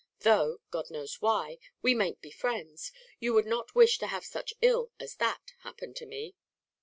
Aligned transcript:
Though 0.21 0.61
God 0.71 0.89
knows 0.89 1.21
why 1.21 1.59
we 1.83 1.93
mayn't 1.93 2.21
be 2.23 2.31
friends, 2.31 2.91
you 3.19 3.35
would 3.35 3.45
not 3.45 3.75
wish 3.75 3.99
to 3.99 4.07
have 4.07 4.25
such 4.25 4.55
ill 4.59 4.89
as 4.99 5.13
that 5.17 5.53
happen 5.59 5.93
to 5.93 6.07
me." 6.07 6.33